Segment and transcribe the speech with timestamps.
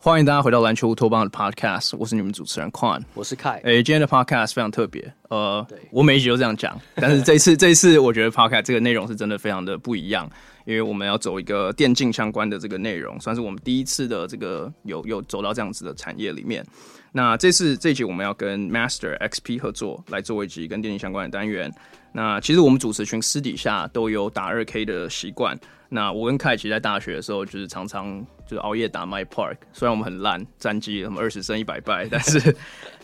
[0.00, 3.60] 欢迎大家回到篮球乌托邦的 Podcast，我是你们主持人 Quan，我是 Kai。
[3.62, 10.26] 哎，今天的 Podcast 非常特别，呃，我每一集都这样讲，但是这一次 这一次我觉得 Podcast 这个内容是真的非常的不一样，
[10.64, 16.64] 因为我们要走一个电竞相关的这个内容，算是我们第一次的这个有有走到这样子的产业里面。
[17.12, 21.72] 那这次这一集我们要跟 Master XP 合作来做一集跟电竞相关的单元。
[22.12, 25.58] 那其实我们主持群私底下都有打二 K 的习惯。
[25.88, 32.54] 那我跟凯奇在大学的时候，就是常常就是熬夜打 My Park，虽然我们很烂，战绩什么二十胜一百败，但是。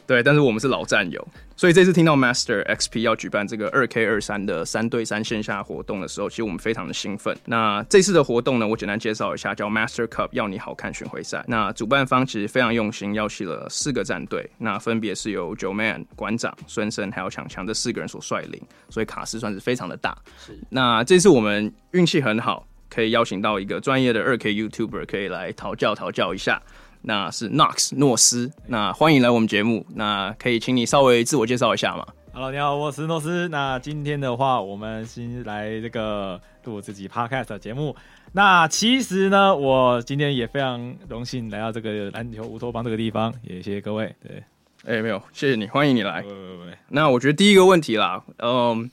[0.06, 1.26] 对，但是我们是老战友，
[1.56, 7.34] 所以这次听到 Master XP 要举办这个二 K 二三的三对三线下活动的时候，其实我们非常的兴奋。
[7.46, 11.42] 那这次的活动呢，我简单介绍一下，叫 Master Cup，要你好看巡回赛。
[11.48, 18.60] 那主办方其实非常用心，邀请了四个战队，那分别是由 Joeman 馆长、孙生还有强强这四个人所率领，
[18.90, 20.16] 所以卡斯算是非常的大。
[20.38, 26.60] 是，那这次我们运气很好，可以邀请到一个专业的二 K YouTuber，可以来讨教讨教一下。
[27.06, 29.84] 那是 Knox 诺斯，那欢迎来我们节目。
[29.94, 33.46] 那可以请你稍微自我介绍一下吗？Hello，你好，我是诺斯。
[33.50, 37.94] 那今天的话，我们先来这个录自己 Podcast 的节目。
[38.32, 44.14] 那其实呢，我今天也非常荣幸来到这个篮球乌托邦这个地方，也谢谢各位。
[44.26, 44.42] 对，
[44.86, 46.22] 哎、欸，没有，谢谢你，欢迎你来。
[46.22, 48.90] 喂喂喂那我觉得第一个问题啦，嗯。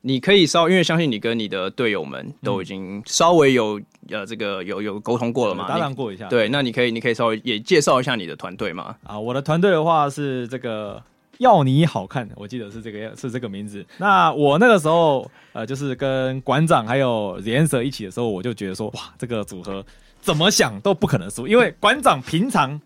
[0.00, 3.84] 你可以稍，因为相信你跟你的队友们都已经稍微有、嗯、
[4.20, 6.28] 呃这个有有沟通过了嘛，搭档过一下。
[6.28, 8.94] 对，那你可以你可以稍微也介绍一下你的团队嘛？
[9.02, 11.02] 啊，我的团队的话是这个
[11.38, 13.84] 要你好看，我记得是这个是这个名字。
[13.96, 19.84] 那我那个时候呃就是跟馆长还有 The Answer 一起的时候，我就觉得说哇，这个组合
[20.20, 22.80] 怎么想都不可能输，因为馆长平常。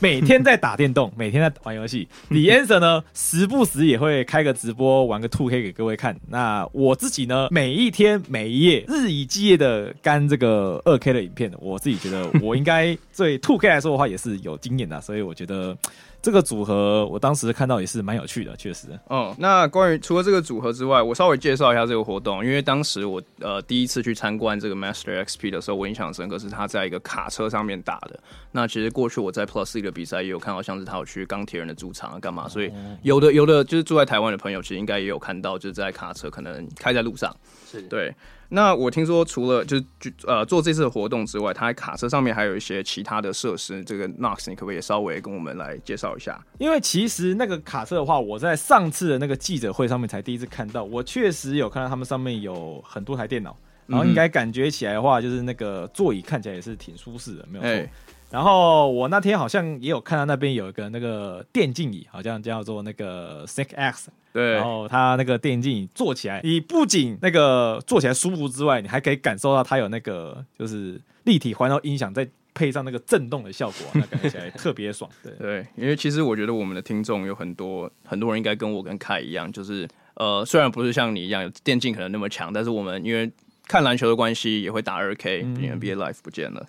[0.00, 2.08] 每天在打电动， 每天在玩游戏。
[2.28, 6.16] 李 Answer 呢，时不时也会开个直播，玩个 2K 给各位看。
[6.28, 11.52] 那我自己呢，每一天每一夜，日以继夜的干这个二 K 的影片。
[11.58, 15.76] 我自己觉得，我应该对 2K 来说的话，也是有经验的，所以我觉得。
[16.20, 18.88] 这个组合我当时看到也是蛮有趣的，确实。
[19.08, 28.18] 嗯，那关于除了这个组合之外，我稍微介绍一下这个活动，因为当时我呃第一次去参观这个 Master XP 的时候，我印象深刻是他在一个卡车上面打的。
[28.50, 37.34] 那其实过去我在 Plus League 的比赛也有看到，像是他有去钢铁人的主场啊干嘛，所以有的有的就是住在台湾的朋友，其实应该也有看到，就是在卡车可能开在路上，
[37.70, 38.14] 是对。
[38.50, 39.84] 那我听说，除了就是
[40.26, 43.84] 呃做这次的活动之外，它卡车上面还有一些其他的设施。
[43.84, 46.42] 这个 Knox，你可不可以也稍微跟我们来介绍一下？
[46.58, 50.82] 因为其实那个卡车的话，我在上次的那个记者会上面才第一次看到。
[50.82, 53.54] 我确实有看到他们上面有很多台电脑，
[53.86, 57.68] 然后应该感觉起来的话，就是那个座椅看起来也是挺舒适的，没有错。
[57.68, 57.90] 欸
[58.30, 64.10] 然后我那天好像也有看到那边有一个那个电竞椅，好像叫做那个 Sick X。
[64.32, 64.52] 对。
[64.52, 75.10] 然后它那个电竞椅坐起来，你不仅那个坐起来舒服之外，你还可以感受到它有那个就是立体环绕音响，再配上那个震动的效果， 那感觉起来特别爽。
[75.22, 83.30] 对对，因为其实我觉得我们的听众有很多很多人应该跟我跟凯一样，就是呃虽然不是像你一样有电竞可能那么强，但是我们因为。
[83.68, 86.66] 看篮球的关系也会打二 K，因为 NBA Life 不见了。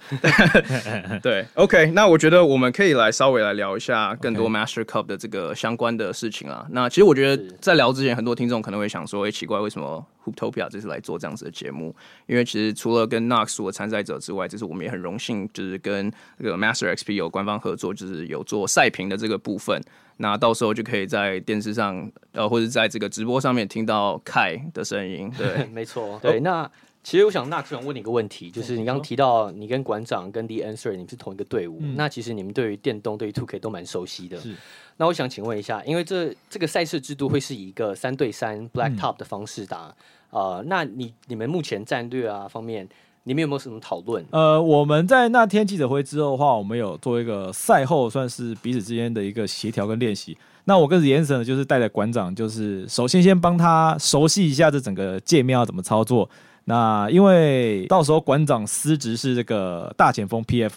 [1.24, 6.68] 对，OK，那我觉得我们可以来稍微来聊一下更多 Master Cup 的这个相关的事情啊。
[6.72, 11.96] 那其实我觉得在聊之前，很多听众可能会想说：“哎，奇怪，为什么 Hooptopia 这次来做这样子的节目？”
[12.28, 19.82] 因为其实除了跟 Nox 的参赛者之外，这次我们也很荣幸，就是跟这个 Master XP 有官方合作，就是有做赛评的这个部分。
[20.18, 25.32] 那到时候就可以在电视上，呃，或者在这个直播上面听到 Kai 的声音。
[25.38, 26.20] 对， 没错。
[26.22, 26.70] 对，那。
[27.02, 34.38] 其实我想，那想问你一个问题，就是你刚刚提到你跟馆长跟 The Answer 你们是同一个队伍，嗯、那其实你们对于电动、对于 tok 都蛮熟悉的。
[34.38, 34.54] 是。
[34.98, 39.96] 那我想请问一下，因为这这个赛事制度会是以一个三对三 Black Top 的方式打，
[40.32, 42.88] 嗯、呃，那你你们目前战略啊方面，
[43.24, 44.24] 你们有没有什么讨论？
[44.32, 50.38] 呃，我们在那天记者会之后的话，我们有做一个赛后算是彼此之间的一个协调跟练习。
[50.66, 56.30] 那我跟 The Answer 呢，就是带着馆长，就是首先先帮他熟悉一下这整个界面要怎么操作。
[56.70, 60.70] 那因为到时候馆长司职是这个大前锋 PF，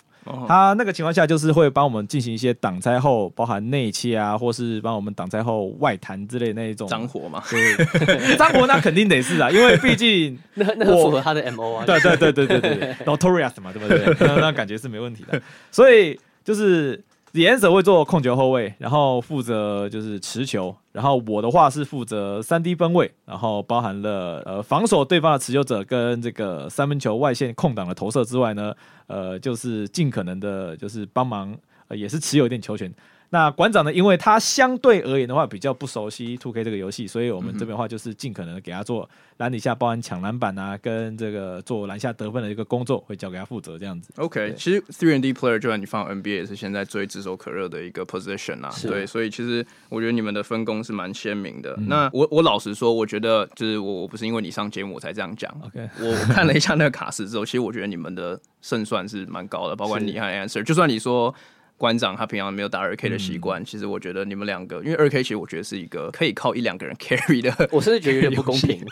[0.49, 7.43] 他那个情况下就是会帮我们进行一些挡拆后，包含内切啊，或是帮我们挡拆后外弹之类的那一种脏活嘛。
[7.51, 11.85] 对，脏活那肯定得是啊，因为毕竟那那符合他的 MO 啊。
[11.87, 14.17] 对对对对对对，Notorious 嘛，对不 对？
[14.27, 15.41] 那那感觉是没问题的。
[15.71, 17.05] 所以就是。
[17.35, 28.75] The Answer 会做控球后卫，然后负责就是持球，然后我的话是负责三 D 分位，然后包含了呃防守对方的持球者跟这个三分球外线空档的投射之外呢，
[29.07, 31.57] 呃就是尽可能的就是帮忙，
[31.89, 32.93] 呃也是持有一点球权。
[33.33, 39.09] 那馆长呢，因为他相对而言的话比较不熟悉 Two K 这个游戏，所以我们这边的话就是尽可能给他做
[39.39, 44.13] 篮底下包含抢篮板啊，跟这个做篮下得分的一个工作，会交给他负责这样子。
[44.19, 48.71] OK，其实 Three and D Player 就算你放 NBA 也是现在最炙手可热的一个 position 啊。
[48.83, 51.75] 对，所以其实我觉得你们的分工是蛮鲜明的。
[51.79, 55.51] 嗯、那我我老实说，我觉得就是我我不是因为你上节目我才这样讲。
[55.65, 61.35] OK，我看了一下那个卡斯之后，其实我觉得你们的胜算是蛮高的，包括你和 Answer，就算你说。
[61.83, 68.87] 馆长他平常没有打二 K 的习惯，嗯、其实我觉得你们两个，因为二 K 其实我觉得是一个可以靠一两个人 carry 的，我甚至觉得有点不公平。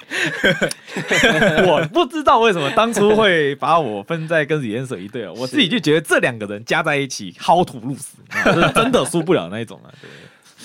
[1.70, 9.94] 我不知道为什么当初会把我分在跟李彦舍一队啊，我自己就觉得这两个人加在一起薅土路死，是真的输不了那一种啊。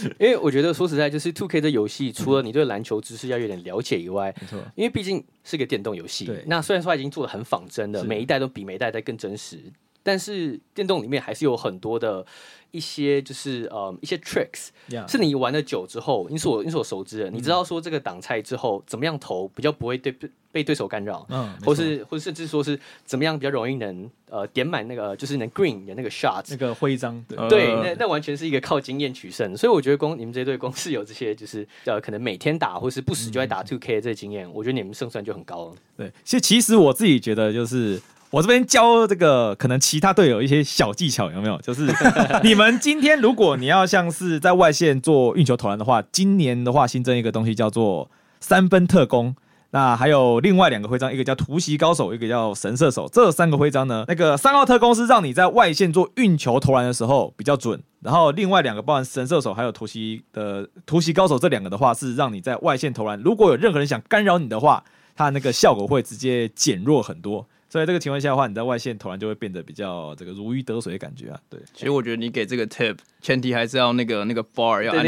[0.01, 9.59] 对，因为我觉得说实在，就是 Two K 的游戏，除了你对篮球知识要有点了解以外，没错，因为毕竟是个电动游戏，对，那虽然说它已经做的很仿真的，每一代都比每一代再更真实。
[10.05, 12.23] 但是电动里面还是有很多的
[12.69, 15.09] 一些，就是呃一些 tricks，Yeah.
[15.11, 20.15] 是你玩的久之后，你所你所熟知的，嗯、你知道说这个挡拆之后怎么样投比较不会对
[20.51, 35.75] 被对手干扰，嗯，或是或甚至说是怎么样比较容易能呃点满那个就是能 green 的那个 shot，那个徽章，对，呃、对，那那完全是一个靠经验取胜，所以我觉得公你们这队公司有这些就是呃可能每天打或是不时就在打 two K 的这些经验，嗯、我觉得你们胜算就很高了。
[35.97, 37.99] 对，其实其实我自己觉得就是。
[38.35, 41.57] 我这边教这个可能其他队友一些小技巧，有没有？
[41.61, 41.89] 就是
[42.43, 48.11] 你们今天如果你要像是在外线做运球投篮的话，今年的话新增一个东西叫做
[48.41, 49.33] 三分特工。
[49.71, 53.07] 那还有另外两个徽章，一个叫突袭高手，一个叫神射手。
[53.09, 64.83] 这三个徽章呢，那个三号特工是让你在外线做运球投篮的时候比较准，然后另外两个包含神射手还有突袭的突袭高手这两个的话，是让你在外线投篮，如果有任何人想干扰你的话，
[65.15, 67.47] 它那个效果会直接减弱很多。
[67.75, 71.37] 所以这个情况下的话，你在外线投篮就会变得比较这个如鱼得水的感觉啊。
[71.49, 75.05] 对，其实我觉得你给这个 tip 前提还是要那个那个 bar 要按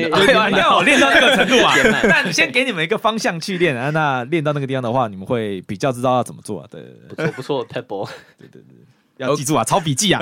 [0.52, 1.74] 要练到那个程度啊。
[2.04, 3.90] 那你先给你们一个方向去练啊。
[3.92, 6.68] 那练到那个地方的话，你们会比较知道要怎么做啊。
[6.70, 8.10] 对，不错不错 ball。
[8.38, 8.76] 对对对，
[9.16, 10.20] 要记住啊，抄笔记啊。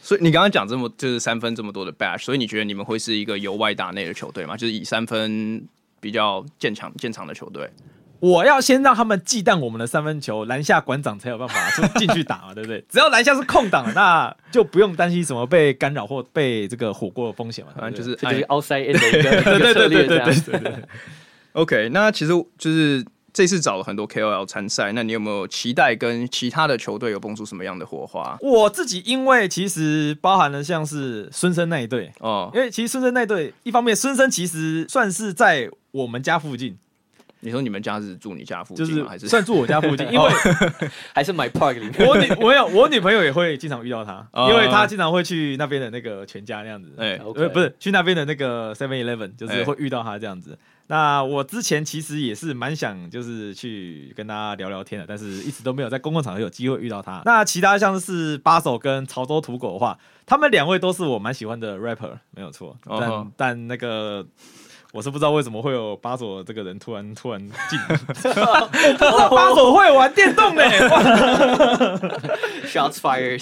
[0.00, 4.56] 所以你刚刚讲这么就是三分这么多的 bash，所以你觉得你们会是一个由外打内的球队吗？
[4.56, 5.64] 就是以三分
[6.00, 7.70] 比较建强、建长的球队。
[8.22, 12.80] 我要先让他们忌惮我们的三分球，篮下馆长才有办法就进去打嘛，对不对？
[12.88, 17.72] 只要篮下是空档，那就不用担心什么被干扰或被这个火锅的风险嘛。
[17.76, 20.24] 反正就是就是 outside in 的一个一个策略这样。
[20.24, 20.84] 对对对。
[21.54, 28.38] OK，那其实就是这次找了很多 KOL 参赛，那你有没有期待跟其他的球队有蹦出什么样的火花？
[28.40, 36.78] 我自己因为其实包含了像是孙生那一队哦，因为其实孙生那一队一方面孙生其实算是在我们家附近。
[37.44, 38.88] 你说你们家是住你家附近吗？
[38.88, 40.06] 就是还是算住我家附近？
[40.12, 40.30] 因为
[41.12, 42.08] 还是 my park 里面。
[42.08, 46.94] 我女我有我女朋友也会经常遇到他，因为他经常会去那边的那个全家那样子。
[46.98, 50.56] 哎，不是去那边的那个 Seven Eleven，就是会遇到他这样子。
[50.86, 57.22] 那我之前其实也是蛮想就是去跟他聊聊天的，但是一直都没有在公共场合有机会遇到他。
[57.24, 62.76] 那其他像是八手跟潮州土狗的话，他们两位都是我蛮喜欢的 rapper，没有错。
[62.86, 64.24] 但但那个。
[64.92, 68.28] 我是不知道为什么会有巴佐这个人突然突然进， 我不知
[68.98, 70.62] 道巴佐会玩电动呢。
[72.68, 73.40] Shots fired。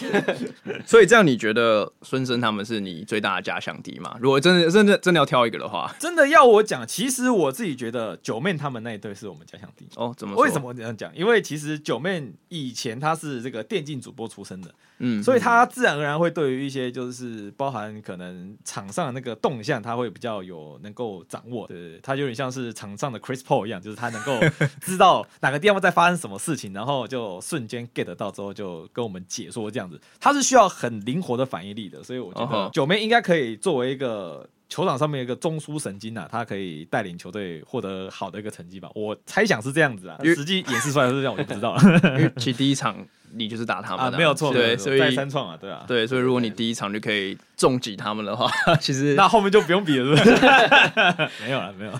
[0.86, 4.16] 所以这样你觉得孙生他们是你最大的假想敌吗？
[4.20, 9.88] 如果真的真的真的要挑一个的话，真的要我讲，其实我自己觉得九妹他们那一队是我们假想敌。
[9.96, 10.44] 哦，怎么说？
[10.44, 11.10] 为什么这样讲？
[11.16, 14.72] 因为其实九妹以前他是这个电竞主播出身的。
[15.02, 21.66] 嗯，所以他自然而然会对于一些就是包含可能场上的那个动向，他会比较有能够掌握。
[21.66, 24.38] 对，他有点像是场上的 Chris Paul 一样，就是他能够
[24.82, 30.00] 知道哪个地方在发生什么事情，然后就瞬间 get 到之后就跟我们解说这样子。
[30.18, 38.90] 他是需要很灵活的反应力的，所以我觉得九妹应该可以作为一个球场上面一个中枢神经啊，他可以带领球队获得好的一个成绩吧。
[38.94, 41.82] 我猜想是这样子啊，实际演示出来是这样，我就不知道了。
[42.18, 43.06] 因为其实第一场。
[43.32, 50.42] 你就是打他们啊，没有错，对，所以再三创啊，对啊，对，所以如果你第一场就可以重击他们的话， 其实那后面就不用比了，是不是？
[51.44, 51.92] 没有了，没有。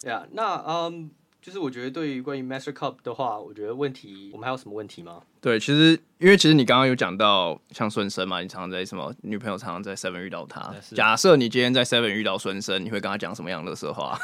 [0.00, 1.10] 对啊，那嗯，
[1.44, 5.20] 就是我觉得对于关于 Master Cup 的话，我觉得问题，我们还有什么问题吗？
[5.42, 10.74] 对，其实因为其实你刚刚有讲到像孙生嘛，你常常在什么女朋友常常在 Seven 遇到他。
[10.94, 14.18] 假设你今天在 Seven 遇到孙生，你会跟他讲什么样的色话？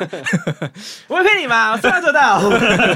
[1.08, 1.72] 我会骗你吗？
[1.72, 2.40] 我说到做到。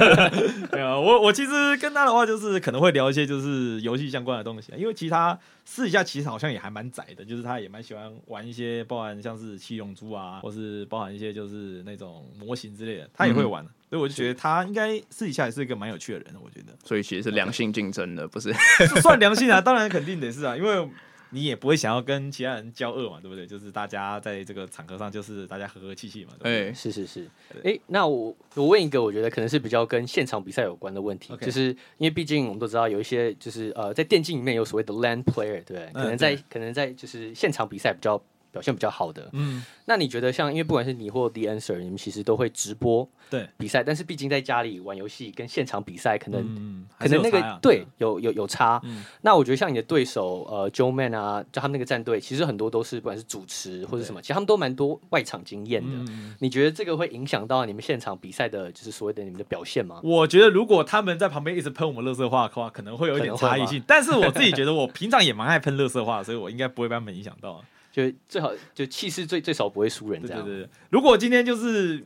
[0.73, 13.63] 没有，我我其实跟他的话就是可能会聊一些就是游戏相关的东西，因为其他私底下其实好像也还蛮宅的，就是他也蛮喜欢玩一些，包含像是七龙珠啊，或是包含一些就是那种模型之类的，他也会玩。
[13.63, 16.77] 嗯所以我就觉得他应该私底下也是一个蛮有趣的人，我觉得。
[16.83, 18.53] 所以其实是良性竞争的，不是？
[19.01, 20.89] 算良性啊， 当然肯定得是啊，因为
[21.31, 23.47] 你也不会想要跟其他人交恶嘛，对不对？
[23.47, 26.33] 就是大家在这个场合上，就是大家和和气气嘛。
[26.41, 27.23] 对对哎，是是是。
[27.59, 38.21] 哎、欸，那我我问一个，我觉得可能是比较跟现场比赛有关的问题.就是因为毕竟我们都知道有一些就是呃，在电竞里面有所谓的 LAN player，对，可能在、嗯、可能在就是现场比赛比较。
[38.55, 48.81] 表现比较好的，嗯，那你觉得像，因为不管是你或 The Answer，你们其实都会直播对比赛，但是毕竟在家里玩游戏跟现场比赛可能、嗯、可能那个、啊、对有有有差。
[48.85, 56.13] 嗯、那我觉得像你的对手呃 Joeman 啊，就他们那个战队，其实很多都是不管是主持或者什么，其实他们都蛮多外场经验的。
[56.13, 60.01] 嗯、你觉得这个会影响到你们现场比赛的，就是所谓的你们的表现吗？
[60.05, 63.83] 我觉得如果他们在旁边一直喷我们垃圾话的话，可能会有一点差异性。
[63.85, 67.65] 但是我自己觉得我平常也蛮爱喷垃圾话，所以我应该不会被他们影响到。
[67.95, 70.45] 就最好就气势最最少不会输人这样。
[70.45, 72.05] 对对对，如果今天就是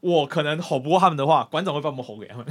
[0.00, 2.44] 我可能吼不过他们的话，馆长会帮我们吼给他们。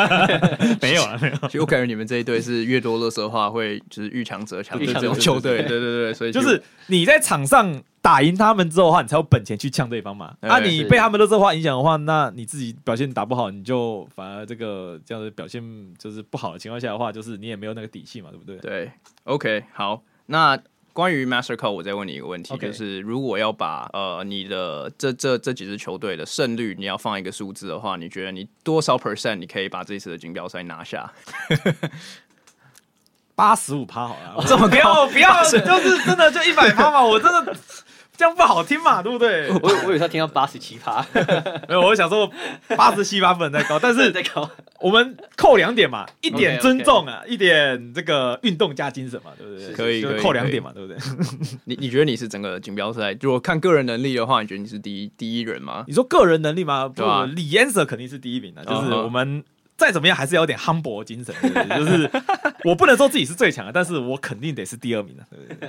[0.82, 1.36] 没有了， 没有。
[1.48, 5.62] 其实我感觉你们这一队是越多垃圾话会就是遇强则强的这种球队。
[5.62, 10.36] 对对对，所以就是你在场上打赢他们之后的话，你才有本钱去呛对方嘛。
[10.40, 15.62] 啊，你被他们的垃圾话影响的话，那你自己表现打不好，你就反而这个这样的表现
[15.96, 18.58] 就是不好的情况下的话，就是你也没有那个底气嘛，对不对？
[18.58, 18.92] 对
[19.24, 20.58] ，OK，好，那。
[20.96, 22.58] 关于 Master Code，我再问你一个问题，Okay.
[22.58, 31.12] 就是如果要把呃你的这这这几支球队的胜率，你要放一个数字的话，你觉得你多少 percent 你可以把这次的锦标赛拿下？
[33.34, 35.06] 八十五趴好了，这么高？
[35.08, 35.60] 不要，就是
[36.06, 37.54] 真的就一百趴嘛，我真的。
[38.16, 39.50] 这样不好听嘛，对不对？
[39.50, 41.04] 我我有时候听到八十七趴，
[41.68, 42.30] 没有，我想说
[42.76, 44.12] 八十七趴不能再高，但是，
[44.80, 49.72] 我们扣两点嘛，一点尊重啊，一点这个运动加精神嘛，对不对？
[49.74, 50.98] 可以，就扣两点嘛，对不对？
[51.64, 55.84] 你你觉得你是整个锦标赛，如果看个人能力的话，你觉得你是第一第一人吗？
[55.86, 56.90] 你说个人能力吗？
[56.94, 57.26] 对吧？
[57.34, 59.44] 李嫣舍肯定是第一名的，就是我们。
[59.76, 61.34] 再怎么样，还是要有点 humble 精神，
[61.76, 62.10] 就是
[62.64, 65.24] 我不能说自己是最强的，但是我肯定得是第二名的。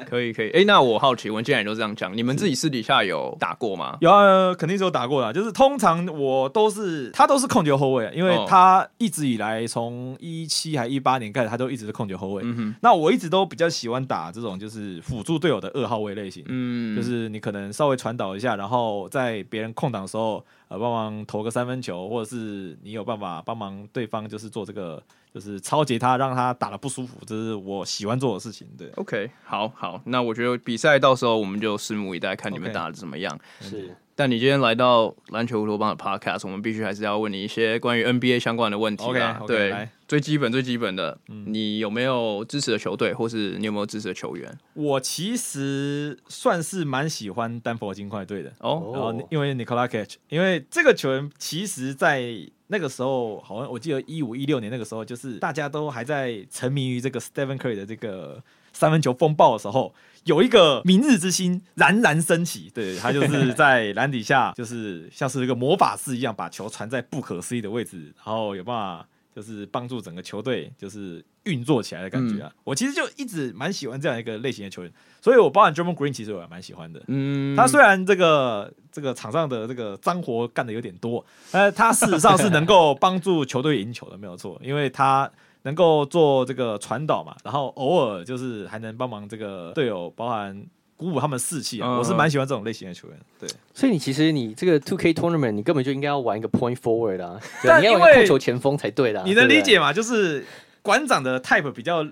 [0.06, 3.98] 可以可以，哎、欸，那我好奇，我们既然都这样讲，你们自己私底下有打过吗？
[4.00, 5.34] 有啊，肯定是有打过的。
[5.34, 12.44] 就是通常我都是他都是控球后卫，因为他一直以来从一七还一八年开始，他都一直是控球后卫。
[12.46, 20.44] 嗯、那我一直都比较喜欢打这种就是辅助队友的二号位类型，嗯，就是你可能稍微传导一下，然后在别人空档的时候。
[20.70, 25.02] 呃，帮忙投个三分球，或者是你有办法帮忙对方，就是做这个，
[25.34, 28.68] 就是超级他，让他打的不舒服，这是我喜欢做的事情。
[28.78, 33.40] 对，OK，好好，那我觉得比赛到时候我们就拭目以待，看你们打的怎么样。
[33.62, 33.70] Okay.
[33.70, 33.98] 是。
[34.20, 39.38] 但你今天来到篮球乌托邦的 Podcast，我们必须还是要问你一些关于 NBA 相关的问题啊。
[39.40, 44.58] Okay, okay, 对，最基本最基本的，嗯、你有没有支持的球队，或是你有没有支持的球员？
[44.74, 52.24] 我其实算是蛮喜欢丹佛金块队的哦，然后因为 Nikola Jokic，因为这个球员其实在
[52.70, 58.42] 那个时候，好像我记得一五一六年那个时候，就是大家都还在沉迷于这个 Stephen Curry 的这个
[58.74, 59.94] 三分球风暴的时候。
[60.26, 72.52] 有一个明日之星冉冉升起，对，他就是在篮底下，就是像是一个魔法师一样，把球传在不可思议的位置，然后有办法就是帮助整个球队就是运作起来的感觉啊。
[72.54, 77.02] 嗯、我其实就一直蛮喜欢这样一个类型的球员，所以我包含 Draymond Green 其实我也蛮喜欢的。
[77.08, 85.32] 嗯，他虽然这个这个场上的这个脏活干的有点多，但他事实上是能够帮助球队赢球的，没有错，因为他。
[85.68, 91.90] 能够做这个传导嘛，然后偶尔就是还能帮忙这个队友，包含鼓舞他们士气啊。
[91.90, 93.18] 嗯、我是蛮喜欢这种类型的球员。
[93.38, 99.24] 对，所以你其实你这个 Two K Tournament，你根本就应该要玩一个 Point Forward 啊，但你要玩控球前锋才对的、啊。
[99.28, 99.92] 你能理解吗？
[99.92, 100.46] 就是
[100.82, 102.06] 馆长的 Type 比较。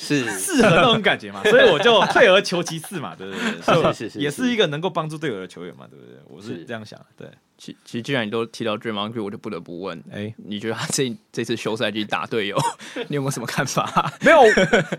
[0.00, 3.92] 是适合那种感觉嘛，所以我就退而求其次嘛，对不对？
[3.92, 6.14] 是是是，也是一个能够帮助队友的球员嘛，对不对？
[6.28, 6.98] 我是这样想。
[7.16, 7.28] 对，
[7.58, 12.56] 其其实既然你都提到 Draymond，我就不得不问，哎，你觉得他这这次休赛季打队友，
[13.08, 14.12] 你有没有什么看法？
[14.22, 14.40] 没有，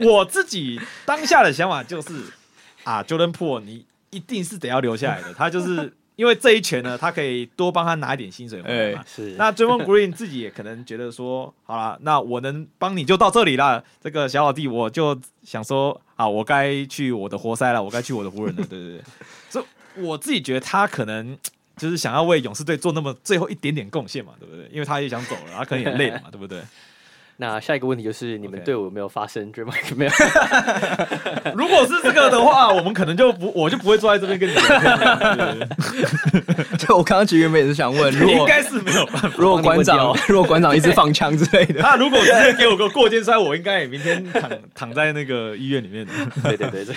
[0.01, 2.11] 我自己当下的想法就是
[2.83, 5.93] 啊，Jordan Poole，你一定是得要留下来的，他就是。
[6.19, 9.05] 因为这一拳呢，他可以多帮他拿一点薪水回来嘛。
[9.37, 13.81] 那 Draymond Green 自己也可能觉得说，好了， 那我能帮你就到这里了。
[14.03, 19.01] 这个小老弟，我就想说，啊，我该去我的活塞了，我该去我的湖人了，对对对。
[19.49, 21.37] 所以我自己觉得他可能
[21.77, 24.67] 就是想要为勇士队做那么最后一点点贡献嘛，对不对？
[24.73, 26.61] 因为他也想走了，他可能也累了嘛，对不对？
[27.41, 30.11] 那下一个问题就是，你们队伍有没有发生 Draymond 没有？
[31.55, 34.61] 如果是这个的话，我们可能就不，我就不会坐在这边跟你聊
[35.35, 35.69] 天。
[36.77, 39.31] 就我刚刚其实原本也是想问，如果应该是没有办法。
[39.37, 46.11] 如果馆长，如果馆长一直放枪之类的，他如果直接给我个过肩摔，我应该也明天躺躺在那个医院里面的。
[46.43, 46.93] 对对对对。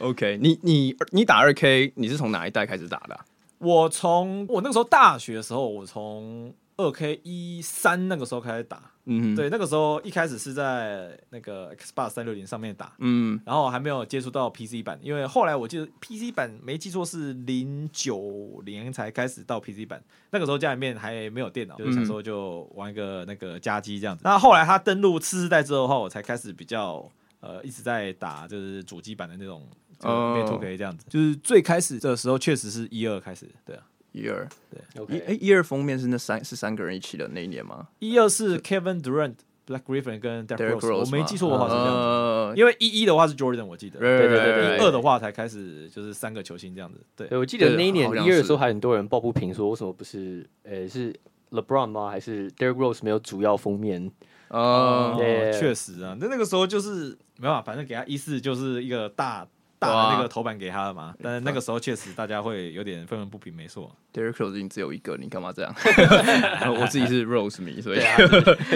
[0.00, 3.20] OK，你你你打二 K，你是从哪一代开始打的啊？
[3.58, 6.52] 我从我那个时候大学的时候，我从。
[6.80, 24.22] 二 K 一三那个时候开始打，嗯，对，那个时候一开始是在那个 Xbox 三六零上面打，嗯，然后还没有接触到 PC 版，因为后来我记得 PC 版没记错是零九年才开始到 PC 版，那个时候家里面还没有电脑，就是想说就玩一个那个家机这样子。
[24.24, 27.06] 那后来他登陆次世代之后的话，我才开始比较
[27.40, 29.66] 呃一直在打就是主机版的那种
[30.00, 33.82] 2K 这样子，就是最开始的时候确实是一二开始，对啊。
[34.12, 37.88] 一二对，OK，哎，一二封面是那三是三个人一起的那一年吗？
[38.00, 39.34] 一二是 Kevin Durant、
[39.66, 41.92] Blake Griffin 跟 Derrick Rose，我没记错的话是这样子。
[41.92, 44.00] 呃，因为一一的话是 Jordan，我记得。
[44.00, 47.00] 对对对对一二的话才开始就是三个球星这样子。
[47.14, 51.14] 对，对我记得那一年一二的时候，还很多人抱不平，说为什么不是呃是
[51.50, 52.10] LeBron 吗？
[52.10, 54.10] 还是 Derrick Rose 没有主要封面？
[54.48, 59.46] 哦，对确实啊，那那个时候就是没办法，反正给他一四就是一个大。
[59.80, 61.14] 大的那个头版给他了嘛？
[61.22, 63.90] 但是那个时候确实大家会有点愤愤不平，没错。
[64.12, 65.74] Derrick Rose 已经只有一个，你干嘛这样？
[66.78, 68.00] 我自己是 Rose 迷，所以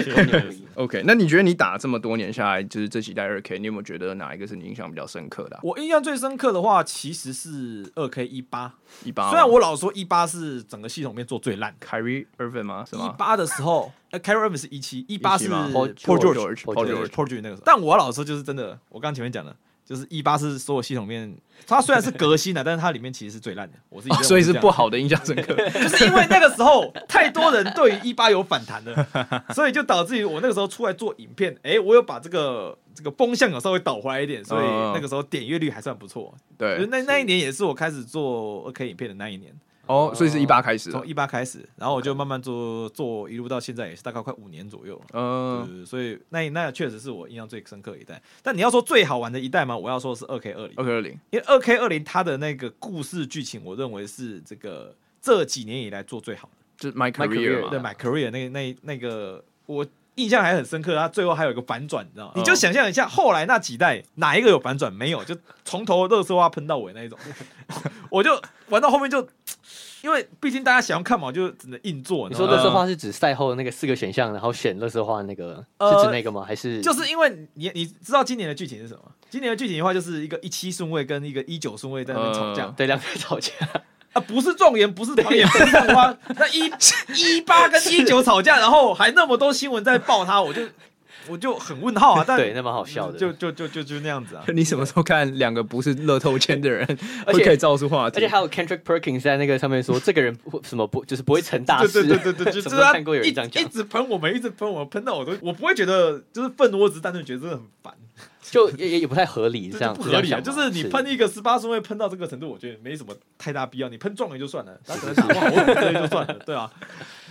[0.75, 1.03] OK。
[1.05, 5.59] 那你觉得你打这么多年下来，就是这几代二 K，你有没有觉得哪一个是你印象比较深刻的？
[5.61, 9.29] 我印象最深刻的话，其实是二 K 一八一八。
[9.29, 12.83] 虽然我老说一八是整个系统里面做最烂，Kyrie Irving 吗？
[12.89, 13.13] 是吗？
[13.13, 17.57] 一八的时候，呃，Kyrie Irving 是一七，一八是 Paul George，Paul George，Paul George 那个。
[17.63, 19.55] 但我老说就是真的，我刚前面讲的。
[19.85, 21.31] 就是一八是所有系统面，
[21.67, 23.77] 它虽然是革新的，但是它里面其实是最烂的。
[23.89, 36.33] 我自己、哦、所以是不好的印象深刻， 就是因为那个时候太多人对于一八有反弹了，所以就导致于我那个时候出来做影片，哎、欸，我有把这个这个风向有稍微倒回来一点，所以那个时候点阅率还算不错。
[36.57, 39.53] 对，那那一年也是我开始做 OK 影片的那一年。
[39.87, 44.99] 哦，所以是一八开始，从一八开始，然后我就慢慢做做，一路到现在也是大概快五年左右。
[45.13, 48.21] 嗯，所以那那确实是我印象最深刻的一代。
[48.41, 49.77] 但你要说最好玩的一代吗？
[49.77, 50.73] 我要说的是二 K 二零。
[50.77, 59.85] 二 K 二零，因为二 K 二零它的那个故事剧情，我认为是这个这几年以来做最好的，就是 My Career 对 My Career 那那那个我
[60.15, 60.95] 印象还很深刻。
[60.95, 62.33] 他最后还有一个反转，你知道吗？
[62.35, 64.91] 你就想象一下，后来那几代哪一个有反转？
[64.91, 67.17] 没有，就从头垃圾话喷到尾那一种。
[68.09, 69.27] 我就玩到后面就。
[70.01, 72.29] 因为毕竟大家想要看嘛，就只能硬做。
[72.29, 76.45] 你说乐色话是指赛后那个四个选项，然后选乐色话那个，是指那个吗？
[76.47, 79.01] 还是就是因为你你知道今年的剧情是什么？
[79.31, 83.51] 今年的剧情的话，就是一个一七顺位跟一个一九顺位在那边吵架，对，两个吵架
[84.15, 86.71] 啊，不是状元，不是团员， 不是上花，那一
[87.15, 90.61] 一八跟一九吵架，然后还那么多新闻在报他，我就。
[91.27, 94.43] 我就很问号啊，但 对，那蛮好笑的，就就就就就那样子啊。
[94.53, 96.85] 你什么时候看两个不是乐透签的人，
[97.25, 98.17] 而且 可以造出话题？
[98.17, 102.03] 而且还有 Kendrick Perkins 在那个上面说，这个人不什么不就是不会成大事？
[102.03, 107.93] 对对对对对，就是他看过有人这样讲，一直喷我们，一直喷我们，喷到我都我不会觉得就是愤怒，我只是单纯觉得真的很烦，
[108.41, 110.39] 就也也不太合理，这样不合理啊。
[110.39, 113.89] 就是你喷一个十八顺位喷到这个程度，我觉得没什么太大必要。
[113.89, 116.71] 你喷状元就算了，他可能打不好，我喷就算了，对啊。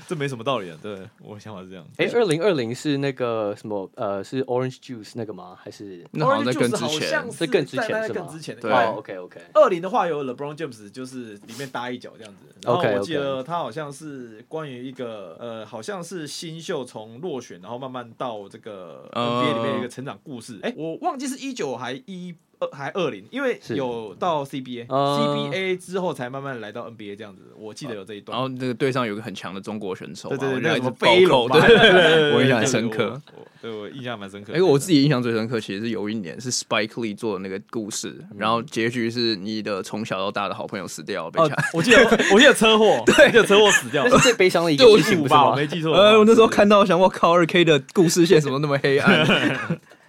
[0.06, 1.86] 这没什么道理啊，对，我想法是这样。
[1.96, 5.56] 哎，二零二零是那个什么呃，是 Orange Juice 那个吗？
[5.60, 7.32] 还是那好像在更之前？
[7.32, 8.12] 是更之前是？
[8.12, 8.62] 更之前的。
[8.62, 9.40] 对，OK OK。
[9.54, 12.40] 二零的话有 LeBron James，就是里面搭一脚这样子。
[12.62, 20.58] 然后我记得他好像是关于一个呃，好像是新秀从落选，然后慢慢到这个 NBA 里面一个成长故事。
[20.62, 22.34] 哎，我忘记是一九还一。
[22.64, 27.42] 二还二零，因为有到 CBA，CBA 之后才慢慢来到 NBA 这样子。
[27.57, 28.37] 我记得有这一段。
[28.37, 33.20] 然后那个队上有个很强的中国选手，对对对，那什么飞龙，对对对，我 印象很深刻。
[33.61, 34.53] 对我印象蛮深刻。
[34.53, 41.57] 哎，我自己印象最深刻，其实是有一年是 Spike Lee 做的那个故事，然后结局是你的从小到大的好朋友死掉了，被抢。
[41.72, 45.48] 我记得我记得车祸， 对，记得车祸死掉，那是最悲伤的一个事情吧？
[45.50, 45.94] 我没记错。
[45.96, 49.27] 呃，我那时候看到想，我靠，二 K 的故事线怎么那么黑暗？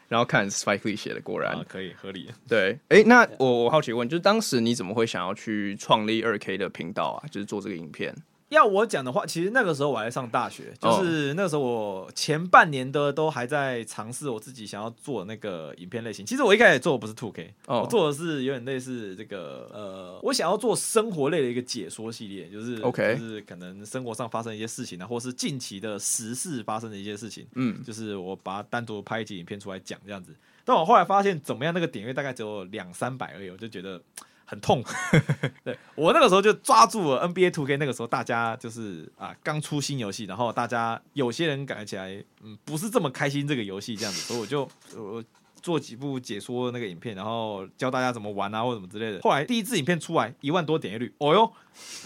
[0.08, 2.30] 然后看 Spike Lee 写的，果然、啊、可以合理。
[2.48, 7.28] 对，哎，那我我好奇问，就是当时你怎么会想要去创立二 K 的频道啊？
[7.30, 8.16] 就是做这个影片。
[8.50, 16.24] 要我讲的话，其实那个时候我还在上大学，就是那个时候我前半年的都还在尝试我自己想要做的那个影片类型。
[16.24, 30.36] 其实我一开始做的不是 Two K，我做的是有点类似这个呃，我想要做生活类的一个解说系列，就是 OK，就是可能生活上发生一些事情啊，或是近期的时事发生的一些事情，嗯，就是我把它单独拍一集影片出来讲这样子。
[30.64, 34.00] 但我后来发现怎么样，那个点阅大概只有两三百而已，我就觉得。
[34.46, 34.92] 很痛苦，
[35.66, 45.24] 对，我那个时候就抓住了 NBA Two K，那个时候大家就是啊刚出新游戏，然后大家有些人感觉起来嗯不是这么开心这个游戏这样子，所以我就我
[45.62, 49.20] 做几部解说那个影片，然后教大家怎么玩啊或者什么之类的。
[49.22, 51.52] 后来第一支影片出来一万多点击率，哦哟，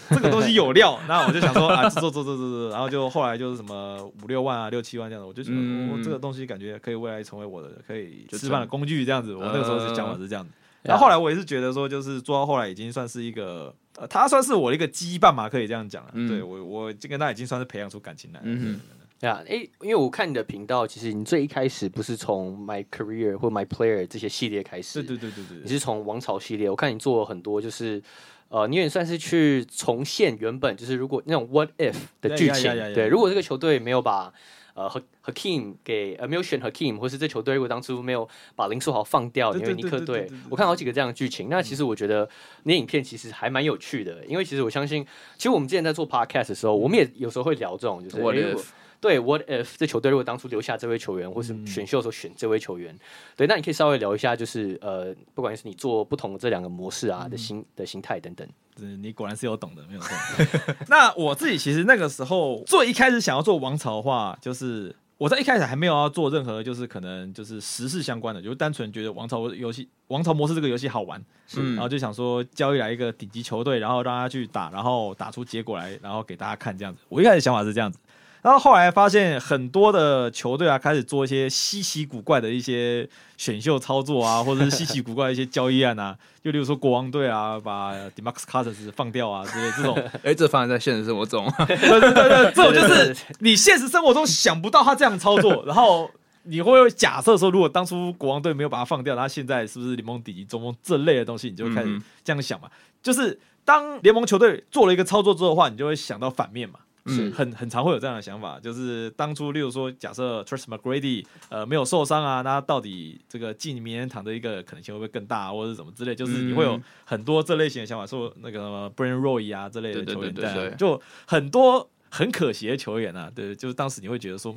[0.10, 10.52] 这个东西有料， 那我就想说啊做做做做做，然后就后来就是什么五六万啊六七万这样子，我就觉得哦、这个东西感觉可以未来成为我的可以吃饭的工具这样子，我那个时候就讲法是这样子。
[10.84, 16.06] 然后后来我也是觉得说，就是做到后来已经算是一个呃，他算是我的一个羁绊嘛，可以这样讲。
[16.14, 18.46] 嗯、对我，我就跟他已经算是培养出感情来了。
[18.46, 18.80] 嗯
[19.20, 26.70] 对啊，哎，因为我看你的频道，其实你最一开始不是从 My Career 或 My Player 这些系列开始，对对对对对，你是从王朝系列。
[26.70, 28.02] 我看你做了很多，就是
[28.48, 34.34] 呃，你也算是去重现原本就是如果那种 What If 的剧情，对，如果这个球队没有把
[34.80, 41.50] 呃和 Hakeem 给呃没有选 Hakeem，或是这球队如果当初没有把林书豪放掉，因为尼克队，我看好几个这样的剧情。
[41.50, 42.28] 那其实我觉得
[42.64, 48.66] 那影片其实还蛮有趣的，因为其实我相信，其实我们之前在做 Podcast 的时候，我们也有时候会聊这种，就是 What If。
[49.02, 52.94] 对，What if 这球队如果当初留下这位球员，或是选秀的时候选这位球员？
[52.94, 53.00] 嗯、
[53.38, 58.46] 对，那你可以稍微聊一下，就是呃，不管是你做不同的这两个模式啊的心、嗯、的心态等等。
[58.86, 60.10] 你果然是有懂的，没有错。
[60.88, 77.02] 那我自己其实那个时候最一开始想要做王朝的话，就是我在一开始还没有要做任何，就是可能就是时事相关的，就是单纯觉得王朝游戏、王朝模式这个游戏好玩，是，然后就想说交易来一个顶级球队，然后让他去打，然后打出结果来，然后给大家看这样子。
[77.10, 78.00] 我一开始想法是这样子。
[78.42, 90.02] 然后后来发现很多的球队啊，开始做一些稀奇古怪的一些选秀操作啊， 或者是稀奇古怪的一些交易案啊，就例如说国王队啊，把 DeMarcus Cousins 放掉啊之类这种。
[90.24, 91.52] 哎，这发生在现实生活中。
[91.68, 96.10] 对对对对，这种就是你现实生活中想不到他这样操作，然后
[96.44, 102.70] 你会假设说，如果当初国王队没有把他放掉，他现在是不是联盟第一中锋这类的东西，你就会开始这样想嘛？
[103.04, 106.80] 就是当联盟球队做了一个操作之后的话，你就会想到反面嘛。
[107.10, 124.56] 是很很常会有这样的想法，就是当初例如说，假设 Tracy McGrady 呃没有受伤啊，那到底这个进名人堂的一个可能性会不会更大，啊，或者怎么之类，就是你会有很多这类型的想法，说那个什么 Brandon Roy 啊这类的球员，对，对，对，对，对，就很多很可惜的球员啊，对，就是当时你会觉得说，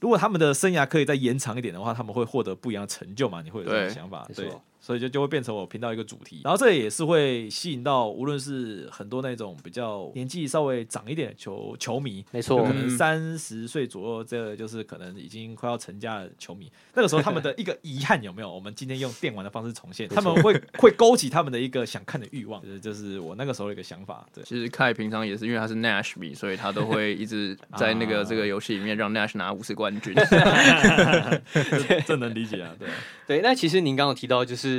[0.00, 3.42] 如果他们的生涯可以再延长一点的话，他们会获得不一样的成就嘛？
[3.42, 4.48] 你会有这种想法，对。
[4.82, 18.52] 对所以就就会变成我频道一个主题，然后这也是会吸引到无论是很多那种比较年纪稍微长一点的球球迷，没错，可能三十岁左右，这个就是可能已经快要成家的球迷，那个时候他们的一个遗憾有没有？
[18.52, 24.26] 我们今天用电玩的方式重现，他们会会勾起他们的一个想看的欲望，就是就是我那个时候的一个想法。
[24.34, 30.12] 对，其实凯平常也是因为他是 Nash 迷，所以他都会一直 在那个这个游戏里面让 Nash 拿五次冠军，
[32.04, 32.88] 这能理解啊，对
[33.28, 33.40] 对。
[33.42, 34.71] 那其实您刚刚提到就是。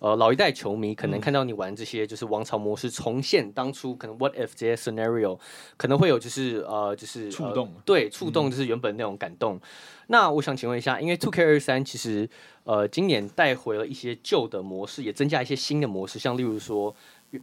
[0.00, 5.38] 呃，老一代球迷可能看到你玩这些，就是王朝模式重现当初可能 What if 这些 scenario，
[5.76, 9.56] 可能会有就是呃，就是触动，呃、对，触动就是原本那种感动。
[9.56, 9.60] 嗯、
[10.08, 12.28] 那我想请问一下，因为 Two K 二三其实
[12.64, 16.94] 呃今年带回了一些旧的模式，也增加一些新的模式，像例如说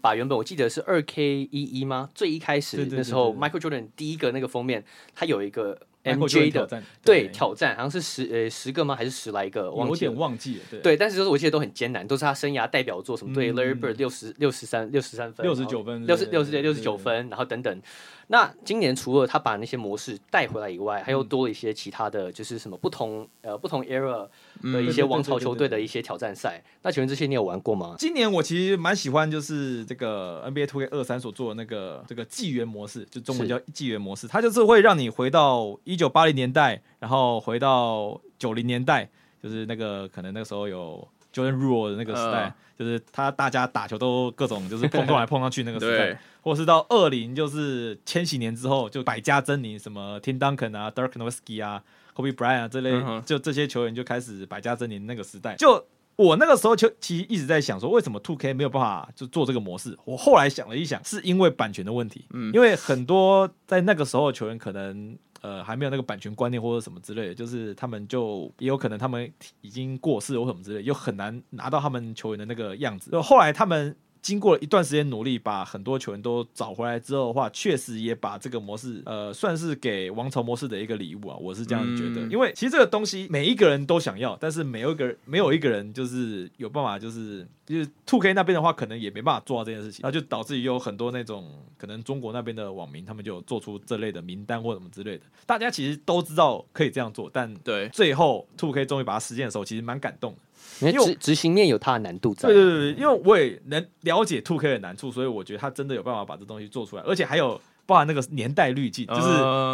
[0.01, 2.09] 把原本我记得是二 K 一一吗？
[2.15, 5.77] 最一开始那时候 Michael Jordan 第一个那个封面，它有一个。
[6.05, 8.95] MJ 的对，挑战好像是十呃十个吗？
[8.95, 9.71] 还是十来个？
[9.71, 10.61] 忘有点忘记了。
[10.69, 13.33] 对，对，但是就是我记得都很艰难，都是他生涯代表作什么？
[13.33, 17.81] 对，Larry Bird 六十六十三六十三分，六十九分，六十六十六十九分，然后等等。
[18.27, 24.27] 那今年除了他把那些模式带回来以外，还有多了一些其他的就是什么不同呃不同 era
[24.63, 26.63] 的一些王朝球队的一些挑战赛。
[26.81, 27.95] 那请问这些你有玩过吗？
[27.99, 39.09] 今年我其实蛮喜欢就是这个 NBA Two K 二三所做的那个这个纪元模式，就中文叫纪元模式，它就是会让你回到一九八零年代，然后回到九零年代，
[39.41, 42.53] 就是那个可能那个时候有 Jordan Rule 的那个时代，uh.
[42.79, 46.19] 就是他大家打球都各种就是碰撞来碰上去那个时代。
[46.41, 51.81] 或是到二零，就是千禧年之后，就百家争鸣，什么 Tim Duncan 啊、Dirk Nowitzki 啊、
[52.13, 55.55] Kobe Bryant 啊这类，嗯、就这些球员就开始百家争鸣那个时代。
[55.55, 55.83] 就
[56.15, 59.97] 我那个时候就其实一直在想说，为什么 tok 没有办法就做这个模式？
[60.05, 62.25] 我后来想了一想，是因为版权的问题。
[62.29, 69.31] 嗯，因为很多在那个时候的球员可能呃还没有那个版权观念或者什么之类的，就是他们就也有可能他们
[69.61, 73.19] 已经过世或什么之类，又很难拿到他们球员的那个样子。
[73.21, 73.95] 后来他们。
[74.25, 81.37] 经过了一段时间努力，把很多球员都找回来之后的话，确实也把这个模式，呃，算是给王朝模式的一个礼物啊。
[81.39, 95.23] 我是这样觉得，嗯、因为其实这个东西每一个人都想要，但是没有一个人没有一个人就是有办法，就是就是 Two K 那边的话，可能也没办法做到这件事情，然后就导致于有很多那种可能中国那边的网民，他们就做出这类的名单或什么之类的。
[95.45, 100.39] 大家其实都知道可以这样做，但对最后 Two K 终于把它实现的时候，其实蛮感动的。
[100.81, 102.49] 因为执执行面有它的难度在。
[102.49, 109.29] 对对对，因为我也能了解 Two K 的难处，所以我觉得他真的有办法把这东西做出来，而且还有包含那个年代滤镜，就是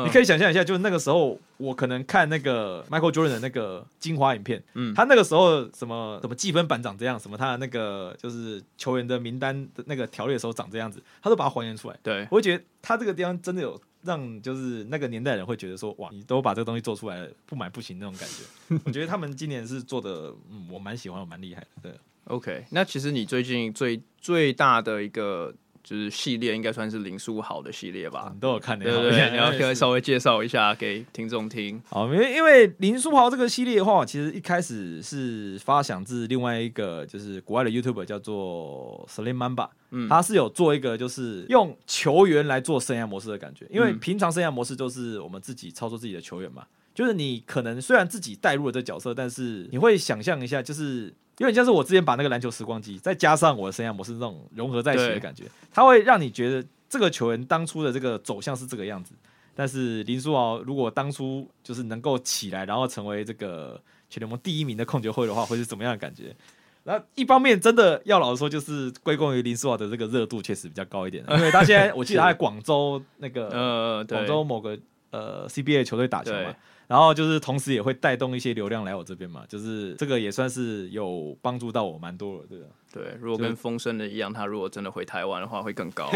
[0.06, 11.98] 你可以想象一下，就是那个时候我可能看那个 Michael Jordan 的那个精华影片，嗯，他那个时候什么什么计分板长这样，什么他的那个就是球员的名单的那个条例的时候长这样子，他都把它还原出来。
[12.04, 13.80] 对，我觉得他这个地方真的有。
[14.04, 18.78] 让就是那个年代人会觉得说，哇，你都把这个东西做出来了，不买不行那种感觉。
[18.86, 21.68] 我觉得他们今年是做的，嗯，我蛮喜欢，我蛮厉害的。
[21.82, 21.94] 对
[22.26, 22.66] ，OK。
[22.72, 25.54] 那其实你最近最最大的一个
[25.84, 28.30] 就是系列，应该算是林书豪的系列吧？
[28.34, 31.82] 嗯、都有看的，对对对， 你要可以稍微介绍一下给听众听。
[31.90, 46.64] 好，因为因为林书豪这个系列的话，其实一开始是发想自另外一个就是国外的 YouTuber 叫做 Slim Mamba，嗯，他是有做一个就是用球员来做生涯模式的感觉，因为平常生涯模式就是我们自己操作自己的球员嘛，
[46.94, 51.14] 就是你可能虽然自己带入了这个角色，但是你会想象一下，就是。
[51.42, 59.16] 有点像是我之前把那个篮球时光机，再加上我的生涯模式，这种融合在一起的感觉，它会让你觉得这个球员当初的这个走向是这个样子。
[59.56, 66.36] 但是林书豪如果当初就是能够起来，然后成为这个全联盟第一名的控球后卫的话，会是怎么样的感觉？
[66.84, 74.78] 然后一方面真的要老实说，就是归功于林书豪的这个热度确实比较高一点，因为他现在我记得他在 广州那个呃广州某个
[75.10, 76.56] 呃 CBA 球队打球嘛。
[76.92, 82.66] 然后就是，同时也会带动一些流量来我这边嘛，就是这个也算是有帮助到我蛮多的，对吧？
[82.92, 86.12] 对，如果跟风声的一样，他如果真的回台湾的话，会更高。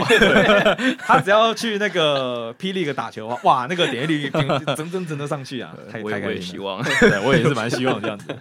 [1.00, 4.30] 他只要去那个霹雳个打球的话，哇，那个点击率
[4.76, 5.74] 整整整的上去啊！
[5.90, 8.36] 太我也希望， 对我也是蛮希望这样子。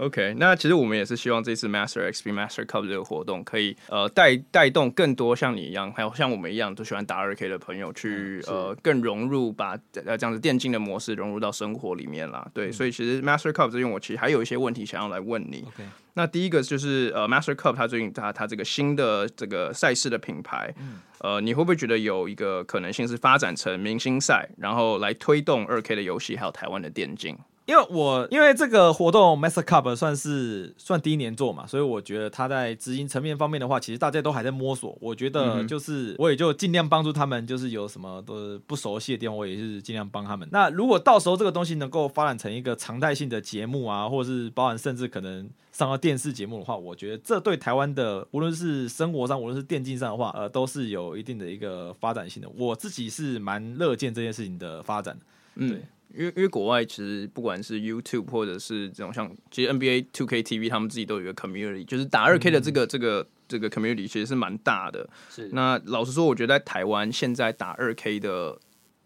[0.00, 12.50] OK，那其实我们也是希望这次 Master XP Master Cup 这个活动可以呃带带动更多像你一样，还有像我们一样都喜欢打二 K 的朋友去、嗯、呃更融入把呃这样子电竞的模式融入到生活里面啦。
[12.54, 15.66] 对，嗯、所以其实 Master Cup 这边我其实还有一些问题想要来问你。
[16.14, 27.36] 那第一个就是呃 Master Cup 它最近它它这个新的这个赛事的品牌，嗯、呃你会不会觉得有一个可能性是发展成明星赛，然后来推动二 K 的游戏还有台湾的电竞？
[27.70, 34.98] 因为我因为这个活动 Master Cup 算是算第一年做嘛，所以我觉得他在执行层面方面的话，其实大家都还在摸索。
[35.00, 40.48] 我觉得就是我也就尽量帮助他们，就是有什么都不熟悉的地方，我也是尽量帮他们。
[40.50, 52.48] 那如果到时候这个东西能够发展成一个常态性的节目啊，或者是包含甚至可能上到电视节目的话，我觉得这对台湾的无论是生活上，无论是电竞上的话，呃，都是有一定的一个发展性的。
[52.58, 55.16] 我自己是蛮乐见这件事情的发展。
[55.56, 55.80] 对。
[56.14, 65.08] 嗯因为因为国外其实不管是 YouTube 或者是这种像其实 NBA to ktv 他们自己都有一个 community，就是打二 K 的这个、嗯、这个这个 community 其实是蛮大的。
[65.28, 65.48] 是。
[65.52, 68.58] 那老实说，我觉得在台湾现在打二 K 的。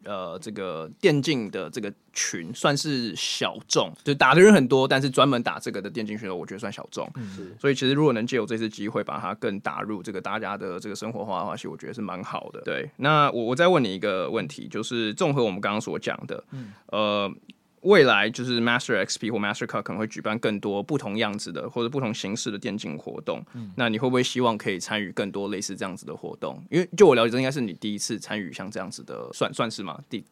[0.05, 7.11] 呃，这个电竞的这个群算是小众，就打的人很多，但是专门打这个的电竞选手，我觉得算小众。
[7.17, 12.61] 嗯，所以其实如果能借由这次机会，把它更打入这个大家的这个生活化的话，其实我觉得是蛮好的。
[12.65, 17.33] 对，那我我再问你一个问题，就是综合我们刚刚所讲的，嗯，呃。
[17.85, 23.43] 未来就是 Master XP 或 Master Cup 可能会举办更多不同样子的或者不同形式的电竞活动。
[23.55, 26.63] 嗯，那你会不会希望可以参与更多类似这样子的活动？
[26.71, 30.01] 因为就我了解，这应该是你第一次参与像这样子的，算算是吗？
[30.09, 30.25] 第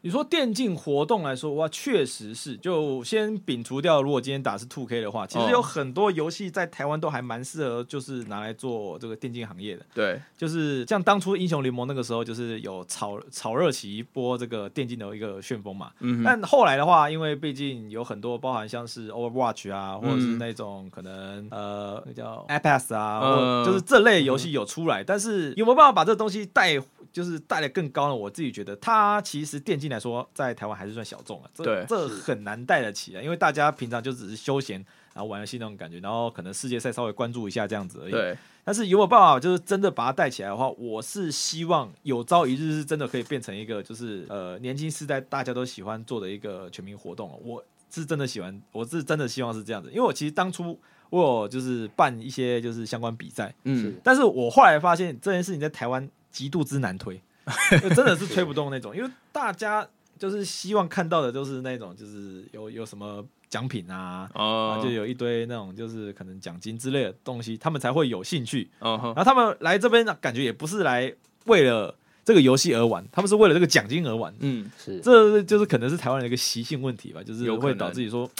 [0.00, 2.56] 你说电竞活动来说，哇，确实是。
[2.56, 9.84] 就先摒除掉，如果今天打是 Two K 的话，其实有很多游戏在台湾都还蛮适合，就是拿来做这个电竞行业的。
[9.94, 15.90] 对，就是像当初英雄联盟那个时候，就是有炒炒热起一波这个电竞的一个旋风嘛。
[16.00, 16.22] 嗯。
[16.24, 26.80] 但后来的话，因为毕竟有很多包含像是 Overwatch 啊，或者是那种可能、嗯、呃那叫 Apex 啊，就是这类游戏有出来，嗯、但是有没有办法把这个东西带？
[27.18, 31.50] 就是带的更高呢，我自己觉得它其实电竞来说，在台湾还是算小众了。
[31.52, 34.76] 这对这很难带得起啊，因为大家平常就只是休闲，
[35.12, 38.12] 然后玩游戏那种感觉，然后可能世界赛稍微关注一下这样子而已。
[38.12, 38.38] 对。
[38.64, 47.28] 但是有没有办法，就是真的把它带起来的话，我是希望有朝一日是真的可以变成一个，就是呃年轻世代大家都喜欢做的一个全民活动。
[47.44, 50.78] 我是真的喜欢，我是真的希望是这样子，因为我其实当初
[51.10, 56.08] 我有就是办一些就是相关比赛，嗯，但是我后来发现这件事情在台湾。
[56.30, 57.20] 极度之难推，
[57.94, 59.86] 真的是推不动那种，因为大家
[60.18, 68.68] 就是希望看到的就是那种，就是有有什么奖品啊，啊，就有一堆那种就是可能奖金之类的东西，他们才会有兴趣。
[68.80, 71.12] 然后他们来这边感觉也不是来
[71.46, 74.34] 为了这个游戏而玩，他们是为了这个奖金而玩。
[74.40, 78.30] 嗯，是，这就是可能是台湾的一个习性问题吧，就是会导致你说。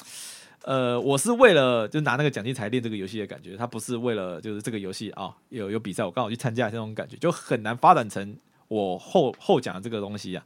[0.69, 8.37] 呃，我是为了就拿那个奖金才练这个游戏的感觉，他不是为了就是这个游戏啊，有有比赛我刚好去参加这种感觉，就很难发展成
[8.69, 10.45] 我后后讲的这个东西啊。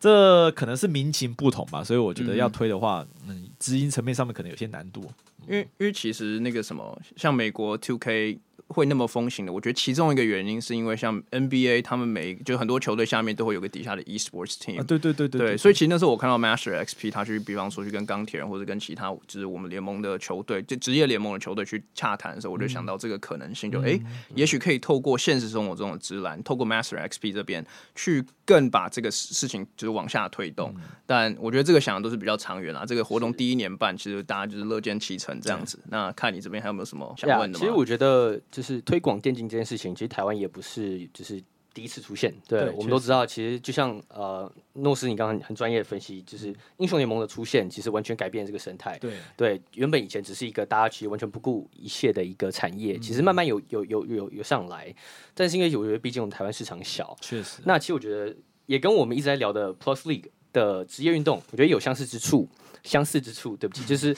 [0.00, 5.08] 这可能是民情不同吧，所以我觉得要推的话，嗯，知音层面上面可能有些难度。
[5.46, 8.38] 因为因为其实那个什么，像美国 Two K。
[8.72, 14.84] 会那么风行的，我觉得其中一个原因是因为像 NBA，他们每就很多球队下面都会有个底下的 eSports team，啊。
[14.84, 30.72] 对对对对，对，所以其实那时候我看到 Master XP，他去比方说去跟钢铁人或者跟其他就是我们联盟的球队，就职业联盟的球队去洽谈的时候，我就想到这个可能性，就哎，嗯，也许可以透过现实生活中的直男，透过 Master XP 这边去更把这个事情就是往下推动。
[30.76, 32.86] 嗯，但我觉得这个想的都是比较长远啊。
[32.86, 35.29] 这个活动第一年办，其实大家就是乐见其成。
[35.32, 35.78] 程这样子。
[35.88, 37.60] 那看你这边还有没有什么想问的吗？
[37.60, 41.42] 其实我觉得就是推广电竞这件事情，其实台湾也不是就是。
[41.72, 48.98] 第一次出现，对，对我们都知道，其实就像呃诺斯，你刚刚很专业的分析，就是英雄联盟的出现，其实完全改变这个生态。
[48.98, 54.92] 对对，原本以前只是一个大家其实完全不顾一切的一个产业，嗯、其实慢慢有有有有有上来，
[55.32, 57.60] 但是因为我觉得毕竟我们台湾市场小，确实。
[57.64, 58.34] 那其实我觉得
[58.66, 62.48] 也跟我们一直在聊的 Plus League 的职业运动，我觉得有相似之处，
[62.82, 64.14] 相似之处，对不起，就是。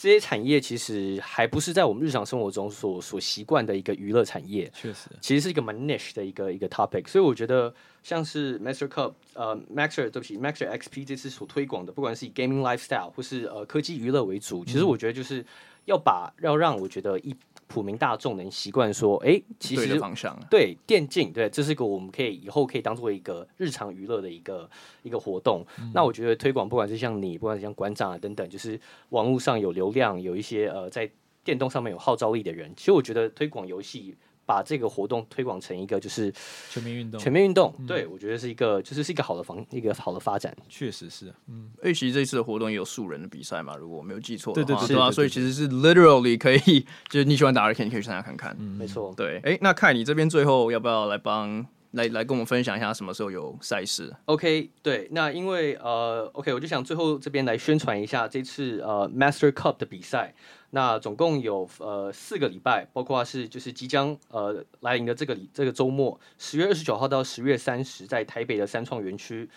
[0.00, 7.08] 这些产业其实还不是在我们日常生活中所所习惯的一个娱乐产业，确实，其实是一个蛮 niche 的一个一个 topic。
[7.08, 15.44] 所以我觉得像是 Master Cup，呃，Maxer 对不起，Maxer XP 这次所推广的，不管是以 gaming lifestyle 或是呃科技娱乐为主，其实我觉得就是
[15.86, 17.34] 要把要让我觉得一。
[17.68, 24.68] 普民大众能习惯说，哎、欸，其实对方向对电竞，对，这是一个我们可以以后可以当做一个日常娱乐的一个
[25.02, 25.64] 一个活动。
[25.78, 31.08] 嗯、那我觉得推广，不管是像你，不管是像馆长啊等等，就是网络上有流量，有一些呃在
[31.44, 34.16] 电动上面有号召力的人，其实我觉得推广游戏。
[34.48, 36.32] 把这个活动推广成一个就是
[36.70, 40.56] 全民运动，全民运动，对我觉得是一个，就是是一个好的方，一个好的发展。
[40.70, 48.56] 确实是，嗯，而且其实这次的活动也有素人的比赛嘛，如果我没有记错的话，对对对，对啊，所以其实是 literally 可以，就是你喜欢打 Arcane，你可以去参加看看。
[48.58, 49.12] 嗯，没错。
[49.14, 60.34] 对，哎，那看你这边最后要不要来帮来来跟我们分享一下什么时候有赛事？OK，对，那因为呃，OK，我就想最后这边来宣传一下这次呃 Master Cup 的比赛。
[60.70, 69.48] 那总共有呃四个礼拜，包括是就是即将呃来临的这个这个周末，十月二十九号到十月三十，在台北的三创园区，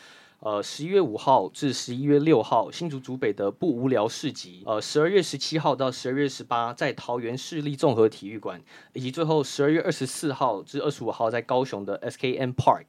[0.41, 8.61] 呃十一月五号至十一月六号，新竹竹北的不无聊市集，呃十二月十七号到十二月十八，在桃园市立综合体育馆，
[8.93, 12.85] 以及最后十二月二十四号至二十五号在高雄的 SKM Park。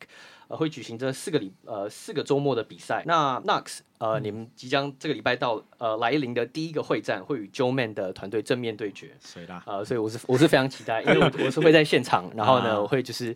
[0.49, 3.03] 会举行这四个礼呃四个周末的比赛。
[3.07, 9.17] 那 Knox 呃，嗯、你们即将这个礼拜到呃来临的第一个会战，会与 Joeman 的团队正面对决。
[9.19, 9.63] 谁啦？
[9.65, 13.35] 呃，所以我是我是非常期待，因为我我是会在现场，然后呢，我会就是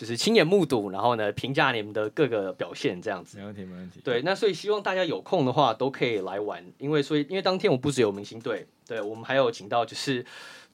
[0.00, 3.36] 就是亲眼目睹，然后呢评价你们的各个表现，这样子。
[3.36, 4.00] 没问题，没问题。
[4.02, 10.24] 对，那所以希望大家有空的话都可以来玩，因为所以因为当天我不只有明星队，对我们还有请到就是。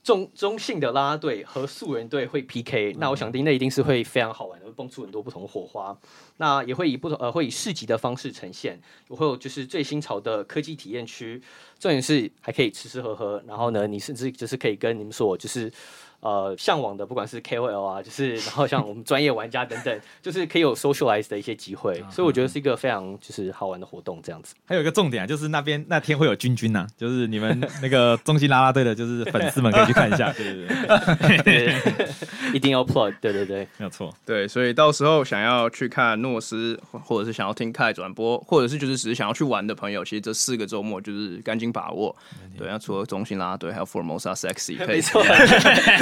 [0.06, 5.98] 中中性的啦啦队和素人队会 PK，那我想定那一定是会非常好玩的，会蹦出很多不同的火花。
[6.36, 11.42] 那也会以不同呃会以市集的方式呈现，会有就是最新潮的科技体验区，
[11.80, 15.72] 重点是还可以吃吃喝喝，然后呢，你甚至就是可以跟你们说就是。
[16.20, 24.54] 呃，向往的不管是 KOL 啊，就是然后像我们专业玩家等等， 就是可以有 socialize 的一些机会，所以我觉得是一个非常就是好玩的活动这样子。
[24.64, 30.66] 还有一个重点啊，就是那边那天会有君君呐、啊，就是你们那个中心啦啦队的，就是粉丝们可以去看一下，对
[31.42, 31.74] 对对，
[32.52, 42.14] 一定要 plug，对对对，没有错，对，所以到时候想要去看诺斯，或者是想要听 Kai 转播，或者是就是只是想要去玩的朋友，其实这四个周末就是赶紧把握。
[42.58, 45.02] 对，那除了中心啦啦队，还有 Formosa Sexy，可以。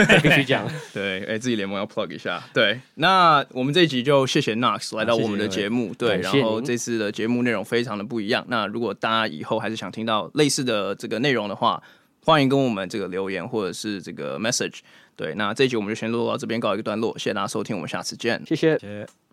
[0.23, 2.43] 必须讲，对，哎、欸，自己联盟要 plug 一下。
[2.53, 5.95] 对，那我们这一集就谢谢 Knox 来到我们的节目。
[5.95, 8.45] 对，然后这次的节目内容非常的不一样。
[8.49, 11.83] 那如果大家以后还是想听到类似的这个内容的话，
[12.21, 14.81] 欢迎跟我们这个留言或者是这个 message。
[15.17, 18.79] 对，那这一集我们就先录到这边告一个段落，谢谢大家收听，我们下次见，谢谢。
[18.79, 19.24] 谢谢。